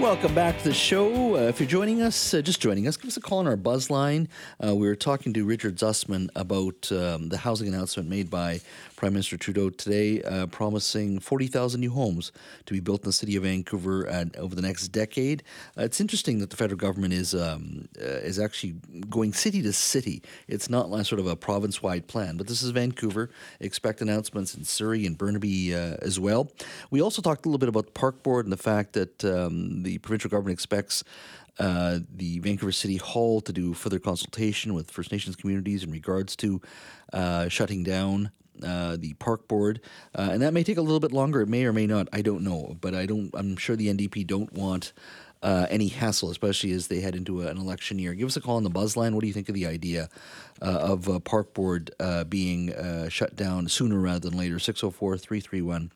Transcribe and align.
Welcome 0.00 0.32
back 0.32 0.56
to 0.58 0.64
the 0.64 0.72
show. 0.72 1.34
Uh, 1.34 1.48
if 1.48 1.58
you're 1.58 1.68
joining 1.68 2.02
us, 2.02 2.32
uh, 2.32 2.40
just 2.40 2.60
joining 2.60 2.86
us, 2.86 2.96
give 2.96 3.08
us 3.08 3.16
a 3.16 3.20
call 3.20 3.38
on 3.38 3.48
our 3.48 3.56
buzz 3.56 3.90
line. 3.90 4.28
Uh, 4.64 4.76
we 4.76 4.86
were 4.86 4.94
talking 4.94 5.32
to 5.32 5.44
Richard 5.44 5.74
Zussman 5.74 6.28
about 6.36 6.90
um, 6.92 7.30
the 7.30 7.36
housing 7.36 7.66
announcement 7.66 8.08
made 8.08 8.30
by 8.30 8.60
Prime 8.94 9.12
Minister 9.12 9.36
Trudeau 9.36 9.70
today, 9.70 10.22
uh, 10.22 10.46
promising 10.46 11.18
40,000 11.18 11.80
new 11.80 11.90
homes 11.90 12.30
to 12.66 12.74
be 12.74 12.78
built 12.78 13.02
in 13.02 13.08
the 13.08 13.12
city 13.12 13.34
of 13.34 13.42
Vancouver 13.42 14.08
over 14.38 14.54
the 14.54 14.62
next 14.62 14.88
decade. 14.88 15.42
Uh, 15.76 15.82
it's 15.82 16.00
interesting 16.00 16.38
that 16.38 16.50
the 16.50 16.56
federal 16.56 16.78
government 16.78 17.12
is 17.12 17.34
um, 17.34 17.88
uh, 18.00 18.04
is 18.04 18.38
actually 18.38 18.76
going 19.10 19.32
city 19.32 19.62
to 19.62 19.72
city. 19.72 20.22
It's 20.46 20.70
not 20.70 20.90
like 20.90 21.06
sort 21.06 21.18
of 21.18 21.26
a 21.26 21.34
province-wide 21.34 22.06
plan, 22.06 22.36
but 22.36 22.46
this 22.46 22.62
is 22.62 22.70
Vancouver. 22.70 23.30
Expect 23.58 24.00
announcements 24.00 24.54
in 24.54 24.62
Surrey 24.62 25.06
and 25.06 25.18
Burnaby 25.18 25.74
as 25.74 26.20
well. 26.20 26.52
We 26.92 27.02
also 27.02 27.20
talked 27.20 27.46
a 27.46 27.48
little 27.48 27.58
bit 27.58 27.68
about 27.68 27.86
the 27.86 27.92
park 27.92 28.22
board 28.22 28.46
and 28.46 28.52
the 28.52 28.56
fact 28.56 28.92
that 28.92 29.24
um, 29.24 29.82
the 29.88 29.98
provincial 29.98 30.28
government 30.28 30.52
expects 30.52 31.02
uh, 31.58 32.00
the 32.14 32.38
Vancouver 32.40 32.72
City 32.72 32.98
Hall 32.98 33.40
to 33.40 33.52
do 33.52 33.72
further 33.72 33.98
consultation 33.98 34.74
with 34.74 34.90
First 34.90 35.10
Nations 35.10 35.34
communities 35.34 35.82
in 35.82 35.90
regards 35.90 36.36
to 36.36 36.60
uh, 37.12 37.48
shutting 37.48 37.82
down 37.82 38.30
uh, 38.62 38.96
the 38.98 39.14
park 39.14 39.48
board, 39.48 39.80
uh, 40.14 40.28
and 40.30 40.42
that 40.42 40.52
may 40.52 40.62
take 40.62 40.76
a 40.76 40.82
little 40.82 41.00
bit 41.00 41.12
longer. 41.12 41.40
It 41.40 41.48
may 41.48 41.64
or 41.64 41.72
may 41.72 41.86
not. 41.86 42.08
I 42.12 42.22
don't 42.22 42.42
know, 42.42 42.76
but 42.80 42.94
I 42.94 43.06
don't. 43.06 43.30
I'm 43.34 43.56
sure 43.56 43.76
the 43.76 43.88
NDP 43.88 44.26
don't 44.26 44.52
want 44.52 44.92
uh, 45.42 45.66
any 45.70 45.88
hassle, 45.88 46.30
especially 46.30 46.72
as 46.72 46.88
they 46.88 47.00
head 47.00 47.14
into 47.16 47.40
an 47.42 47.56
election 47.56 47.98
year. 47.98 48.14
Give 48.14 48.26
us 48.26 48.36
a 48.36 48.40
call 48.40 48.56
on 48.56 48.64
the 48.64 48.70
buzz 48.70 48.96
line. 48.96 49.14
What 49.14 49.22
do 49.22 49.26
you 49.28 49.32
think 49.32 49.48
of 49.48 49.54
the 49.54 49.66
idea 49.66 50.08
uh, 50.60 50.66
of 50.66 51.08
uh, 51.08 51.18
park 51.20 51.54
board 51.54 51.92
uh, 51.98 52.24
being 52.24 52.74
shut 53.08 53.36
down 53.36 53.68
sooner 53.68 53.98
rather 53.98 54.28
than 54.28 54.38
later? 54.38 54.58
604 54.58 55.16
331 55.16 55.92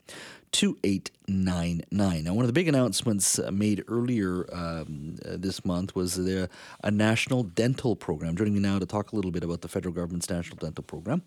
2899. 0.52 1.21
Now, 1.32 2.34
one 2.34 2.44
of 2.44 2.46
the 2.46 2.52
big 2.52 2.68
announcements 2.68 3.38
uh, 3.38 3.50
made 3.50 3.84
earlier 3.88 4.46
um, 4.52 5.16
uh, 5.24 5.36
this 5.38 5.64
month 5.64 5.94
was 5.94 6.22
there 6.24 6.48
a 6.82 6.90
national 6.90 7.42
dental 7.42 7.96
program. 7.96 8.36
Joining 8.36 8.54
me 8.54 8.60
now 8.60 8.78
to 8.78 8.86
talk 8.86 9.12
a 9.12 9.16
little 9.16 9.30
bit 9.30 9.44
about 9.44 9.60
the 9.60 9.68
federal 9.68 9.94
government's 9.94 10.30
national 10.30 10.56
dental 10.56 10.84
program 10.84 11.22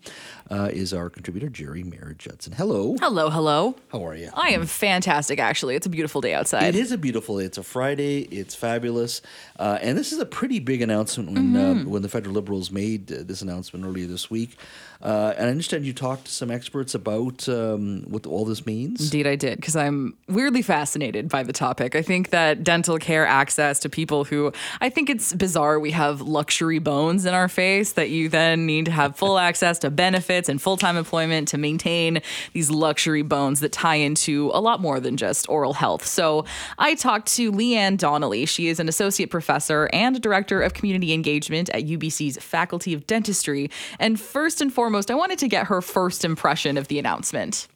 uh, 0.50 0.70
is 0.72 0.92
our 0.92 1.10
contributor, 1.10 1.48
Geri 1.48 1.82
Mayer-Judson. 1.82 2.54
Hello. 2.54 2.96
Hello, 3.00 3.30
hello. 3.30 3.76
How 3.92 4.06
are 4.06 4.14
you? 4.14 4.30
I 4.34 4.50
am 4.50 4.66
fantastic, 4.66 5.38
actually. 5.38 5.74
It's 5.74 5.86
a 5.86 5.90
beautiful 5.90 6.20
day 6.20 6.34
outside. 6.34 6.64
It 6.64 6.76
is 6.76 6.92
a 6.92 6.98
beautiful 6.98 7.38
day. 7.38 7.44
It's 7.44 7.58
a 7.58 7.62
Friday. 7.62 8.22
It's 8.22 8.54
fabulous. 8.54 9.22
Uh, 9.58 9.78
and 9.80 9.96
this 9.98 10.12
is 10.12 10.18
a 10.18 10.26
pretty 10.26 10.58
big 10.58 10.82
announcement 10.82 11.30
when, 11.30 11.56
uh, 11.56 11.60
mm-hmm. 11.60 11.90
when 11.90 12.02
the 12.02 12.08
federal 12.08 12.34
Liberals 12.34 12.70
made 12.70 13.12
uh, 13.12 13.16
this 13.22 13.42
announcement 13.42 13.84
earlier 13.84 14.06
this 14.06 14.30
week. 14.30 14.56
and 15.00 15.46
I 15.46 15.50
understand 15.50 15.84
you 15.84 15.92
talked 15.92 16.26
to 16.26 16.32
some 16.32 16.50
experts 16.50 16.94
about 16.94 17.48
um, 17.48 18.02
what 18.08 18.26
all 18.26 18.44
this 18.44 18.66
means. 18.66 19.00
Indeed, 19.00 19.26
I 19.26 19.36
did, 19.36 19.56
because 19.56 19.76
I'm 19.76 19.95
weirdly 20.28 20.62
fascinated 20.62 21.28
by 21.28 21.42
the 21.42 21.52
topic. 21.52 21.94
I 21.94 22.02
think 22.02 22.30
that 22.30 22.64
dental 22.64 22.98
care 22.98 23.26
access 23.26 23.78
to 23.80 23.88
people 23.88 24.24
who 24.24 24.52
I 24.80 24.88
think 24.90 25.10
it's 25.10 25.32
bizarre 25.32 25.78
we 25.78 25.90
have 25.92 26.20
luxury 26.20 26.78
bones 26.78 27.24
in 27.24 27.34
our 27.34 27.48
face 27.48 27.92
that 27.92 28.10
you 28.10 28.28
then 28.28 28.66
need 28.66 28.86
to 28.86 28.90
have 28.90 29.16
full 29.16 29.38
access 29.48 29.78
to 29.80 29.90
benefits 29.90 30.48
and 30.48 30.60
full 30.60 30.76
time 30.76 30.96
employment 30.96 31.48
to 31.48 31.58
maintain 31.58 32.20
these 32.52 32.70
luxury 32.70 33.22
bones 33.22 33.60
that 33.60 33.72
tie 33.72 33.96
into 33.96 34.50
a 34.54 34.60
lot 34.60 34.80
more 34.80 35.00
than 35.00 35.16
just 35.16 35.48
oral 35.48 35.74
health. 35.74 36.06
So 36.06 36.44
I 36.78 36.94
talked 36.94 37.32
to 37.34 37.52
Leanne 37.52 37.96
Donnelly. 37.96 38.46
She 38.46 38.68
is 38.68 38.80
an 38.80 38.88
associate 38.88 39.30
professor 39.30 39.88
and 39.92 40.20
director 40.20 40.60
of 40.62 40.74
community 40.74 41.12
engagement 41.12 41.70
at 41.70 41.84
UBC's 41.84 42.38
Faculty 42.38 42.94
of 42.94 43.06
Dentistry. 43.06 43.70
And 43.98 44.18
first 44.18 44.60
and 44.60 44.72
foremost, 44.72 45.10
I 45.10 45.14
wanted 45.14 45.38
to 45.40 45.48
get 45.48 45.66
her 45.66 45.80
first 45.80 46.24
impression 46.24 46.76
of 46.76 46.88
the 46.88 46.98
announcement. 46.98 47.68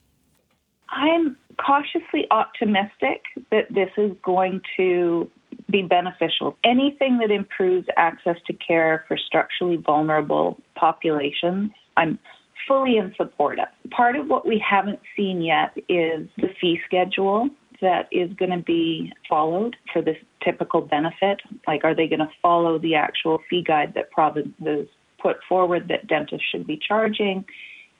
I'm 0.89 1.37
cautiously 1.65 2.25
optimistic 2.31 3.23
that 3.51 3.67
this 3.69 3.89
is 3.97 4.11
going 4.23 4.61
to 4.77 5.29
be 5.69 5.81
beneficial. 5.81 6.57
Anything 6.63 7.19
that 7.19 7.31
improves 7.31 7.87
access 7.97 8.37
to 8.47 8.53
care 8.53 9.05
for 9.07 9.17
structurally 9.17 9.77
vulnerable 9.77 10.59
populations, 10.75 11.71
I'm 11.97 12.19
fully 12.67 12.97
in 12.97 13.13
support 13.17 13.59
of. 13.59 13.67
Part 13.91 14.15
of 14.15 14.27
what 14.27 14.45
we 14.47 14.63
haven't 14.67 14.99
seen 15.15 15.41
yet 15.41 15.75
is 15.89 16.27
the 16.37 16.49
fee 16.59 16.79
schedule 16.85 17.49
that 17.81 18.07
is 18.11 18.31
going 18.33 18.51
to 18.51 18.63
be 18.63 19.11
followed 19.27 19.75
for 19.91 20.01
this 20.01 20.17
typical 20.43 20.81
benefit. 20.81 21.41
Like, 21.67 21.83
are 21.83 21.95
they 21.95 22.07
going 22.07 22.19
to 22.19 22.29
follow 22.41 22.77
the 22.77 22.95
actual 22.95 23.39
fee 23.49 23.63
guide 23.65 23.93
that 23.95 24.11
provinces 24.11 24.87
put 25.19 25.37
forward 25.49 25.87
that 25.89 26.07
dentists 26.07 26.45
should 26.51 26.67
be 26.67 26.79
charging? 26.87 27.43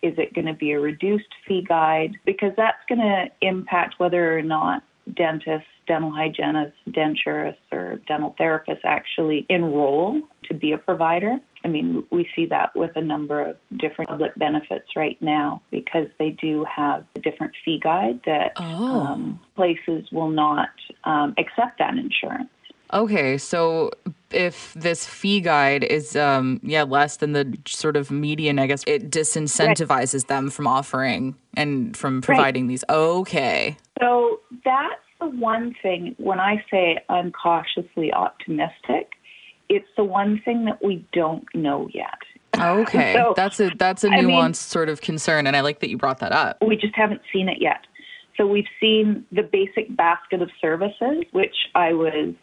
Is 0.01 0.13
it 0.17 0.33
going 0.33 0.47
to 0.47 0.53
be 0.53 0.71
a 0.71 0.79
reduced 0.79 1.33
fee 1.47 1.63
guide? 1.67 2.17
Because 2.25 2.51
that's 2.57 2.81
going 2.89 3.01
to 3.01 3.25
impact 3.41 3.95
whether 3.99 4.37
or 4.37 4.41
not 4.41 4.83
dentists, 5.15 5.67
dental 5.87 6.11
hygienists, 6.11 6.77
denturists, 6.89 7.55
or 7.71 7.99
dental 8.07 8.35
therapists 8.39 8.83
actually 8.83 9.45
enroll 9.49 10.21
to 10.43 10.53
be 10.53 10.71
a 10.71 10.77
provider. 10.77 11.37
I 11.63 11.67
mean, 11.67 12.03
we 12.11 12.27
see 12.35 12.45
that 12.47 12.75
with 12.75 12.91
a 12.95 13.01
number 13.01 13.41
of 13.41 13.57
different 13.77 14.09
public 14.09 14.35
benefits 14.35 14.95
right 14.95 15.21
now 15.21 15.61
because 15.69 16.07
they 16.17 16.31
do 16.31 16.65
have 16.65 17.05
a 17.15 17.19
different 17.19 17.53
fee 17.63 17.79
guide 17.79 18.21
that 18.25 18.53
oh. 18.57 19.01
um, 19.01 19.39
places 19.55 20.07
will 20.11 20.29
not 20.29 20.69
um, 21.03 21.35
accept 21.37 21.77
that 21.79 21.95
insurance. 21.97 22.49
Okay, 22.93 23.37
so 23.37 23.91
if 24.33 24.73
this 24.73 25.05
fee 25.05 25.41
guide 25.41 25.83
is 25.83 26.15
um 26.15 26.59
yeah 26.63 26.83
less 26.83 27.17
than 27.17 27.33
the 27.33 27.57
sort 27.65 27.95
of 27.95 28.11
median, 28.11 28.59
I 28.59 28.67
guess 28.67 28.83
it 28.87 29.09
disincentivizes 29.09 30.13
right. 30.13 30.27
them 30.27 30.49
from 30.49 30.67
offering 30.67 31.35
and 31.55 31.95
from 31.95 32.21
providing 32.21 32.65
right. 32.65 32.69
these. 32.69 32.83
Okay. 32.89 33.77
So 33.99 34.39
that's 34.65 35.01
the 35.19 35.27
one 35.27 35.75
thing 35.81 36.15
when 36.17 36.39
I 36.39 36.63
say 36.69 36.99
I'm 37.09 37.31
cautiously 37.31 38.11
optimistic, 38.11 39.11
it's 39.69 39.87
the 39.95 40.03
one 40.03 40.41
thing 40.43 40.65
that 40.65 40.83
we 40.83 41.05
don't 41.13 41.45
know 41.53 41.89
yet. 41.93 42.19
Okay. 42.57 43.13
so, 43.17 43.33
that's 43.35 43.59
a 43.59 43.71
that's 43.77 44.03
a 44.03 44.09
nuanced 44.09 44.13
I 44.17 44.43
mean, 44.43 44.53
sort 44.53 44.89
of 44.89 45.01
concern 45.01 45.47
and 45.47 45.55
I 45.55 45.61
like 45.61 45.79
that 45.79 45.89
you 45.89 45.97
brought 45.97 46.19
that 46.19 46.31
up. 46.31 46.57
We 46.65 46.75
just 46.75 46.95
haven't 46.95 47.21
seen 47.31 47.47
it 47.47 47.57
yet. 47.61 47.85
So 48.37 48.47
we've 48.47 48.67
seen 48.79 49.25
the 49.31 49.43
basic 49.43 49.95
basket 49.95 50.41
of 50.41 50.49
services, 50.59 51.23
which 51.31 51.55
I 51.75 51.93
was 51.93 52.33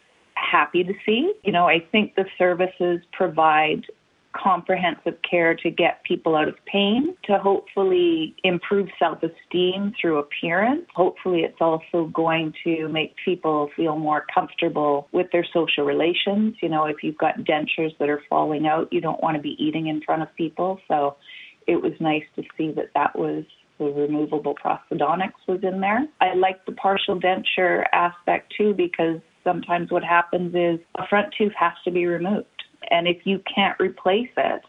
happy 0.49 0.83
to 0.83 0.93
see. 1.05 1.33
You 1.43 1.51
know, 1.51 1.67
I 1.67 1.79
think 1.91 2.15
the 2.15 2.25
services 2.37 3.01
provide 3.13 3.85
comprehensive 4.33 5.15
care 5.29 5.55
to 5.55 5.71
get 5.71 6.03
people 6.03 6.35
out 6.35 6.47
of 6.47 6.55
pain, 6.65 7.15
to 7.23 7.39
hopefully 7.39 8.35
improve 8.43 8.87
self 8.99 9.19
esteem 9.23 9.93
through 9.99 10.19
appearance. 10.19 10.85
Hopefully, 10.93 11.41
it's 11.41 11.59
also 11.59 12.11
going 12.13 12.53
to 12.63 12.87
make 12.89 13.15
people 13.23 13.69
feel 13.75 13.97
more 13.97 14.25
comfortable 14.33 15.07
with 15.11 15.27
their 15.31 15.45
social 15.53 15.83
relations. 15.83 16.55
You 16.61 16.69
know, 16.69 16.85
if 16.85 16.97
you've 17.03 17.17
got 17.17 17.39
dentures 17.39 17.97
that 17.99 18.09
are 18.09 18.21
falling 18.29 18.67
out, 18.67 18.91
you 18.91 19.01
don't 19.01 19.21
want 19.21 19.35
to 19.35 19.41
be 19.41 19.55
eating 19.59 19.87
in 19.87 20.01
front 20.01 20.21
of 20.21 20.33
people. 20.35 20.79
So 20.87 21.15
it 21.67 21.81
was 21.81 21.93
nice 21.99 22.23
to 22.35 22.43
see 22.57 22.71
that 22.71 22.91
that 22.95 23.17
was 23.17 23.43
the 23.79 23.85
removable 23.85 24.55
prosthodontics 24.55 25.39
was 25.47 25.61
in 25.63 25.79
there. 25.79 26.05
I 26.19 26.33
like 26.35 26.65
the 26.65 26.73
partial 26.73 27.19
denture 27.19 27.85
aspect 27.93 28.53
too 28.57 28.73
because 28.73 29.21
sometimes 29.43 29.91
what 29.91 30.03
happens 30.03 30.53
is 30.55 30.79
a 30.97 31.07
front 31.07 31.33
tooth 31.37 31.53
has 31.57 31.73
to 31.85 31.91
be 31.91 32.05
removed. 32.05 32.47
And 32.89 33.07
if 33.07 33.25
you 33.25 33.41
can't 33.53 33.79
replace 33.79 34.29
it, 34.37 34.61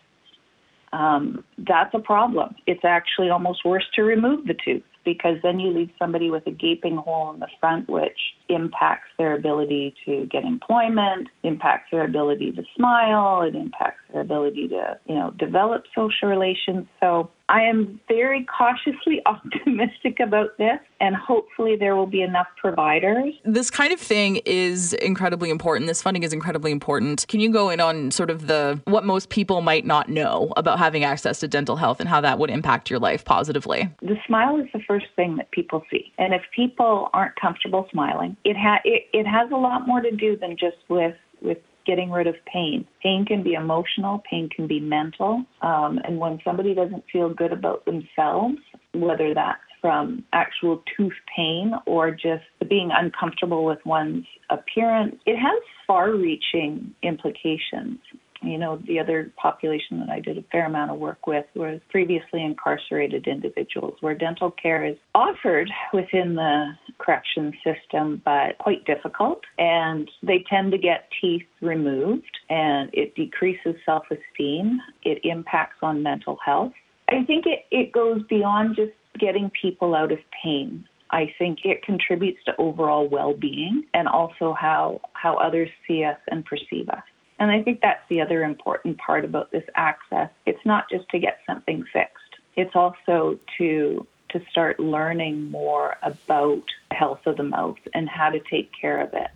um, 0.92 1.44
that's 1.58 1.94
a 1.94 2.00
problem. 2.00 2.56
It's 2.66 2.84
actually 2.84 3.30
almost 3.30 3.64
worse 3.64 3.84
to 3.94 4.02
remove 4.02 4.46
the 4.46 4.54
tooth 4.64 4.82
because 5.04 5.36
then 5.42 5.58
you 5.58 5.70
leave 5.70 5.90
somebody 5.98 6.30
with 6.30 6.46
a 6.46 6.50
gaping 6.50 6.96
hole 6.96 7.32
in 7.32 7.40
the 7.40 7.48
front, 7.58 7.88
which 7.88 8.18
impacts 8.48 9.08
their 9.18 9.34
ability 9.34 9.94
to 10.04 10.26
get 10.26 10.44
employment, 10.44 11.28
impacts 11.42 11.90
their 11.90 12.04
ability 12.04 12.52
to 12.52 12.62
smile, 12.76 13.42
it 13.42 13.54
impacts 13.54 14.00
their 14.12 14.20
ability 14.20 14.68
to, 14.68 14.98
you 15.06 15.14
know, 15.14 15.30
develop 15.38 15.84
social 15.94 16.28
relations. 16.28 16.86
So 17.00 17.30
I 17.50 17.62
am 17.62 18.00
very 18.06 18.46
cautiously 18.46 19.20
optimistic 19.26 20.20
about 20.20 20.56
this, 20.56 20.78
and 21.00 21.16
hopefully 21.16 21.76
there 21.76 21.96
will 21.96 22.06
be 22.06 22.22
enough 22.22 22.46
providers. 22.56 23.34
This 23.44 23.70
kind 23.70 23.92
of 23.92 23.98
thing 23.98 24.36
is 24.46 24.92
incredibly 24.94 25.50
important. 25.50 25.88
This 25.88 26.00
funding 26.00 26.22
is 26.22 26.32
incredibly 26.32 26.70
important. 26.70 27.26
Can 27.26 27.40
you 27.40 27.50
go 27.50 27.68
in 27.68 27.80
on 27.80 28.12
sort 28.12 28.30
of 28.30 28.46
the 28.46 28.80
what 28.84 29.04
most 29.04 29.30
people 29.30 29.62
might 29.62 29.84
not 29.84 30.08
know 30.08 30.52
about 30.56 30.78
having 30.78 31.02
access 31.02 31.40
to 31.40 31.48
dental 31.48 31.74
health 31.74 31.98
and 31.98 32.08
how 32.08 32.20
that 32.20 32.38
would 32.38 32.50
impact 32.50 32.88
your 32.88 33.00
life 33.00 33.24
positively? 33.24 33.90
The 34.00 34.16
smile 34.26 34.56
is 34.60 34.68
the 34.72 34.80
first 34.86 35.06
thing 35.16 35.36
that 35.36 35.50
people 35.50 35.82
see, 35.90 36.12
and 36.18 36.32
if 36.32 36.42
people 36.54 37.10
aren't 37.12 37.34
comfortable 37.34 37.88
smiling, 37.90 38.36
it 38.44 38.56
ha- 38.56 38.80
it, 38.84 39.08
it 39.12 39.26
has 39.26 39.50
a 39.50 39.56
lot 39.56 39.88
more 39.88 40.00
to 40.00 40.12
do 40.12 40.36
than 40.36 40.56
just 40.56 40.76
with 40.88 41.16
with 41.42 41.58
getting 41.86 42.10
rid 42.10 42.26
of 42.26 42.34
pain. 42.52 42.86
Pain 43.02 43.24
can 43.24 43.42
be 43.42 43.54
emotional, 43.54 44.22
pain 44.30 44.48
can 44.54 44.66
be 44.66 44.80
mental. 44.80 45.44
Um, 45.62 46.00
and 46.04 46.18
when 46.18 46.38
somebody 46.44 46.74
doesn't 46.74 47.04
feel 47.12 47.32
good 47.32 47.52
about 47.52 47.84
themselves, 47.84 48.58
whether 48.92 49.34
that's 49.34 49.60
from 49.80 50.24
actual 50.32 50.82
tooth 50.96 51.14
pain 51.34 51.72
or 51.86 52.10
just 52.10 52.44
being 52.68 52.90
uncomfortable 52.92 53.64
with 53.64 53.78
one's 53.84 54.26
appearance, 54.50 55.16
it 55.26 55.36
has 55.36 55.62
far 55.86 56.12
reaching 56.12 56.94
implications. 57.02 57.98
You 58.42 58.56
know, 58.56 58.80
the 58.86 58.98
other 58.98 59.30
population 59.36 60.00
that 60.00 60.08
I 60.08 60.20
did 60.20 60.38
a 60.38 60.42
fair 60.50 60.66
amount 60.66 60.90
of 60.90 60.98
work 60.98 61.26
with 61.26 61.44
was 61.54 61.80
previously 61.90 62.42
incarcerated 62.42 63.26
individuals, 63.26 63.96
where 64.00 64.14
dental 64.14 64.50
care 64.50 64.84
is 64.84 64.96
offered 65.14 65.70
within 65.92 66.36
the 66.36 66.72
correction 66.98 67.52
system, 67.62 68.22
but 68.24 68.56
quite 68.58 68.84
difficult. 68.86 69.40
And 69.58 70.10
they 70.22 70.44
tend 70.48 70.72
to 70.72 70.78
get 70.78 71.08
teeth 71.20 71.46
removed, 71.60 72.38
and 72.48 72.88
it 72.94 73.14
decreases 73.14 73.74
self 73.84 74.04
esteem. 74.10 74.80
It 75.02 75.20
impacts 75.24 75.78
on 75.82 76.02
mental 76.02 76.38
health. 76.44 76.72
I 77.08 77.24
think 77.24 77.44
it, 77.46 77.66
it 77.70 77.92
goes 77.92 78.22
beyond 78.28 78.76
just 78.76 78.92
getting 79.18 79.50
people 79.60 79.94
out 79.94 80.12
of 80.12 80.18
pain. 80.42 80.86
I 81.10 81.32
think 81.38 81.60
it 81.64 81.82
contributes 81.82 82.38
to 82.46 82.56
overall 82.56 83.08
well 83.08 83.34
being 83.34 83.84
and 83.94 84.06
also 84.06 84.54
how, 84.58 85.00
how 85.12 85.36
others 85.36 85.68
see 85.86 86.04
us 86.04 86.18
and 86.30 86.44
perceive 86.44 86.88
us. 86.88 87.02
And 87.40 87.50
I 87.50 87.62
think 87.62 87.80
that's 87.82 88.02
the 88.10 88.20
other 88.20 88.44
important 88.44 88.98
part 88.98 89.24
about 89.24 89.50
this 89.50 89.64
access. 89.74 90.28
It's 90.46 90.64
not 90.66 90.84
just 90.90 91.08
to 91.08 91.18
get 91.18 91.38
something 91.46 91.84
fixed, 91.92 92.16
it's 92.56 92.76
also 92.76 93.38
to 93.58 94.06
to 94.30 94.40
start 94.48 94.78
learning 94.78 95.50
more 95.50 95.96
about 96.04 96.62
the 96.88 96.94
health 96.94 97.18
of 97.26 97.36
the 97.36 97.42
mouth 97.42 97.78
and 97.94 98.08
how 98.08 98.30
to 98.30 98.38
take 98.48 98.70
care 98.80 99.00
of 99.00 99.12
it. 99.12 99.30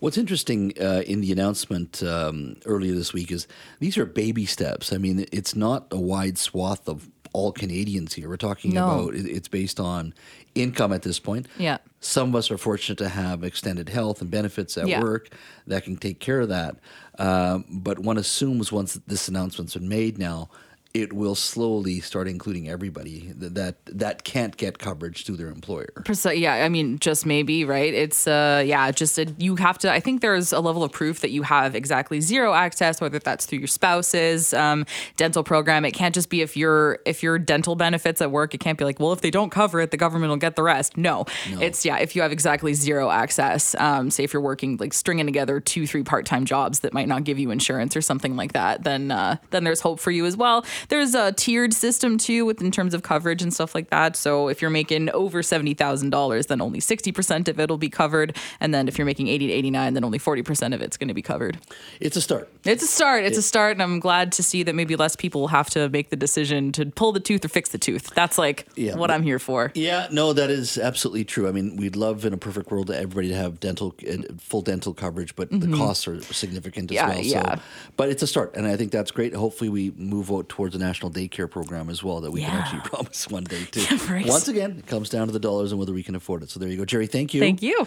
What's 0.00 0.16
interesting 0.16 0.72
uh, 0.80 1.02
in 1.06 1.20
the 1.20 1.32
announcement 1.32 2.02
um, 2.02 2.56
earlier 2.64 2.94
this 2.94 3.12
week 3.12 3.30
is 3.30 3.46
these 3.78 3.98
are 3.98 4.06
baby 4.06 4.46
steps. 4.46 4.92
I 4.92 4.96
mean, 4.96 5.26
it's 5.32 5.54
not 5.54 5.86
a 5.90 6.00
wide 6.00 6.38
swath 6.38 6.88
of 6.88 7.10
all 7.36 7.52
Canadians 7.52 8.14
here. 8.14 8.30
We're 8.30 8.38
talking 8.38 8.72
No. 8.72 9.08
about 9.10 9.14
it's 9.14 9.46
based 9.46 9.78
on 9.78 10.14
income 10.54 10.90
at 10.90 11.02
this 11.02 11.18
point. 11.18 11.46
Yeah. 11.58 11.78
Some 12.00 12.30
of 12.30 12.34
us 12.36 12.50
are 12.50 12.56
fortunate 12.56 12.96
to 12.98 13.10
have 13.10 13.44
extended 13.44 13.90
health 13.90 14.22
and 14.22 14.30
benefits 14.30 14.78
at 14.78 14.88
Yeah. 14.88 15.02
work 15.02 15.28
that 15.66 15.84
can 15.84 15.98
take 15.98 16.18
care 16.18 16.40
of 16.40 16.48
that. 16.48 16.76
Um, 17.18 17.66
but 17.70 17.98
one 17.98 18.16
assumes 18.16 18.72
once 18.72 18.98
this 19.06 19.28
announcement's 19.28 19.74
been 19.74 19.86
made 19.86 20.16
now, 20.18 20.48
it 20.96 21.12
will 21.12 21.34
slowly 21.34 22.00
start 22.00 22.26
including 22.26 22.68
everybody 22.70 23.32
that 23.36 23.54
that, 23.54 23.76
that 23.86 24.24
can't 24.24 24.56
get 24.56 24.78
coverage 24.78 25.26
through 25.26 25.36
their 25.36 25.48
employer. 25.48 25.88
Yeah, 26.24 26.64
I 26.64 26.70
mean, 26.70 26.98
just 26.98 27.26
maybe, 27.26 27.64
right? 27.66 27.92
It's 27.92 28.26
uh, 28.26 28.62
yeah, 28.64 28.90
just 28.92 29.18
a, 29.18 29.26
you 29.38 29.56
have 29.56 29.76
to. 29.78 29.92
I 29.92 30.00
think 30.00 30.22
there's 30.22 30.52
a 30.52 30.60
level 30.60 30.82
of 30.82 30.92
proof 30.92 31.20
that 31.20 31.30
you 31.30 31.42
have 31.42 31.74
exactly 31.74 32.22
zero 32.22 32.54
access, 32.54 33.00
whether 33.00 33.18
that's 33.18 33.44
through 33.44 33.58
your 33.58 33.68
spouse's 33.68 34.54
um, 34.54 34.86
dental 35.16 35.44
program. 35.44 35.84
It 35.84 35.92
can't 35.92 36.14
just 36.14 36.30
be 36.30 36.40
if 36.40 36.56
your 36.56 37.00
if 37.04 37.22
your 37.22 37.38
dental 37.38 37.76
benefits 37.76 38.22
at 38.22 38.30
work. 38.30 38.54
It 38.54 38.58
can't 38.58 38.78
be 38.78 38.84
like, 38.84 38.98
well, 38.98 39.12
if 39.12 39.20
they 39.20 39.30
don't 39.30 39.50
cover 39.50 39.80
it, 39.80 39.90
the 39.90 39.98
government 39.98 40.30
will 40.30 40.38
get 40.38 40.56
the 40.56 40.62
rest. 40.62 40.96
No, 40.96 41.26
it's 41.60 41.84
yeah, 41.84 41.98
if 41.98 42.16
you 42.16 42.22
have 42.22 42.32
exactly 42.32 42.72
zero 42.72 43.10
access. 43.10 43.74
Um, 43.78 44.10
say 44.10 44.24
if 44.24 44.32
you're 44.32 44.40
working 44.40 44.78
like 44.78 44.94
stringing 44.94 45.26
together 45.26 45.60
two, 45.60 45.86
three 45.86 46.04
part 46.04 46.24
time 46.24 46.46
jobs 46.46 46.80
that 46.80 46.94
might 46.94 47.08
not 47.08 47.24
give 47.24 47.38
you 47.38 47.50
insurance 47.50 47.94
or 47.96 48.00
something 48.00 48.34
like 48.34 48.54
that, 48.54 48.84
then 48.84 49.10
uh, 49.10 49.36
then 49.50 49.64
there's 49.64 49.80
hope 49.80 50.00
for 50.00 50.10
you 50.10 50.24
as 50.24 50.38
well. 50.38 50.64
There's 50.88 51.14
a 51.14 51.32
tiered 51.32 51.74
system 51.74 52.18
too, 52.18 52.44
with 52.44 52.60
in 52.62 52.70
terms 52.70 52.94
of 52.94 53.02
coverage 53.02 53.42
and 53.42 53.52
stuff 53.52 53.74
like 53.74 53.90
that. 53.90 54.16
So 54.16 54.48
if 54.48 54.60
you're 54.62 54.70
making 54.70 55.10
over 55.10 55.42
seventy 55.42 55.74
thousand 55.74 56.10
dollars, 56.10 56.46
then 56.46 56.60
only 56.60 56.80
sixty 56.80 57.12
percent 57.12 57.48
of 57.48 57.58
it 57.60 57.68
will 57.68 57.78
be 57.78 57.88
covered, 57.90 58.36
and 58.60 58.72
then 58.74 58.88
if 58.88 58.98
you're 58.98 59.06
making 59.06 59.28
eighty 59.28 59.46
to 59.48 59.52
eighty 59.52 59.70
nine, 59.70 59.94
then 59.94 60.04
only 60.04 60.18
forty 60.18 60.42
percent 60.42 60.74
of 60.74 60.80
it's 60.82 60.96
going 60.96 61.08
to 61.08 61.14
be 61.14 61.22
covered. 61.22 61.58
It's 62.00 62.16
a 62.16 62.20
start. 62.20 62.48
It's 62.64 62.82
a 62.82 62.86
start. 62.86 63.24
It's 63.24 63.38
a 63.38 63.42
start, 63.42 63.72
and 63.72 63.82
I'm 63.82 64.00
glad 64.00 64.32
to 64.32 64.42
see 64.42 64.62
that 64.62 64.74
maybe 64.74 64.96
less 64.96 65.16
people 65.16 65.40
will 65.42 65.48
have 65.48 65.70
to 65.70 65.88
make 65.88 66.10
the 66.10 66.16
decision 66.16 66.72
to 66.72 66.86
pull 66.86 67.12
the 67.12 67.20
tooth 67.20 67.44
or 67.44 67.48
fix 67.48 67.70
the 67.70 67.78
tooth. 67.78 68.10
That's 68.14 68.38
like 68.38 68.66
Yeah, 68.76 68.92
what 68.96 69.08
but- 69.08 69.10
I'm 69.12 69.22
here 69.22 69.38
for. 69.38 69.72
Yeah, 69.74 70.08
no, 70.10 70.32
that 70.32 70.50
is 70.50 70.78
absolutely 70.78 71.24
true. 71.24 71.48
I 71.48 71.52
mean, 71.52 71.76
we'd 71.76 71.96
love 71.96 72.24
in 72.24 72.32
a 72.32 72.36
perfect 72.36 72.70
world 72.70 72.86
to 72.88 72.96
everybody 72.96 73.28
to 73.28 73.34
have 73.36 73.60
dental, 73.60 73.94
uh, 74.08 74.16
full 74.38 74.62
dental 74.62 74.94
coverage, 74.94 75.34
but 75.36 75.50
the 75.50 75.76
costs 75.76 76.06
are 76.08 76.20
significant 76.22 76.90
as 76.92 76.96
Mm-hmm. 76.98 77.22
Yeah, 77.28 77.42
well. 77.42 77.52
yeah. 77.56 77.60
But 77.96 78.08
it's 78.10 78.22
a 78.22 78.26
start, 78.26 78.54
and 78.56 78.66
I 78.66 78.76
think 78.76 78.92
that's 78.92 79.10
great. 79.10 79.34
Hopefully, 79.34 79.68
we 79.70 79.92
move 79.96 80.30
out 80.30 80.48
towards 80.48 80.75
a 80.76 80.78
national 80.78 81.10
daycare 81.10 81.50
program 81.50 81.90
as 81.90 82.02
well 82.04 82.20
that 82.20 82.30
we 82.30 82.42
can 82.42 82.50
actually 82.50 82.80
promise 82.84 83.28
one 83.28 83.44
day 83.44 83.64
too. 83.64 83.80
Yeah. 83.82 84.28
Once 84.28 84.46
again, 84.48 84.76
it 84.78 84.86
comes 84.86 85.08
down 85.10 85.26
to 85.26 85.32
the 85.32 85.40
dollars 85.40 85.72
and 85.72 85.78
whether 85.78 85.92
we 85.92 86.02
can 86.04 86.14
afford 86.14 86.42
it. 86.44 86.50
So 86.50 86.60
there 86.60 86.68
you 86.68 86.76
go, 86.76 86.84
Geri. 86.84 87.06
Thank 87.08 87.34
you. 87.34 87.40
Thank 87.40 87.62
you. 87.62 87.84